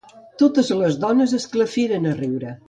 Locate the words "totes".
0.43-0.71